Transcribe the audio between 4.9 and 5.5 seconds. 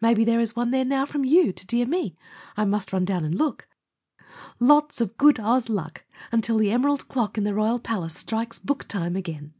of good